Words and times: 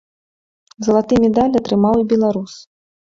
Залаты 0.87 1.13
медаль 1.25 1.57
атрымаў 1.59 1.95
і 2.05 2.09
беларус. 2.15 2.53